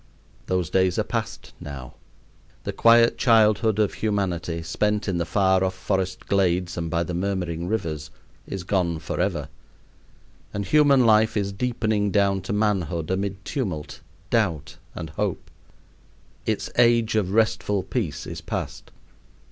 [0.47, 1.93] Those days are past now.
[2.63, 7.13] The quiet childhood of Humanity, spent in the far off forest glades and by the
[7.13, 8.09] murmuring rivers,
[8.47, 9.47] is gone forever;
[10.55, 14.01] and human life is deepening down to manhood amid tumult,
[14.31, 15.51] doubt, and hope.
[16.47, 18.89] Its age of restful peace is past.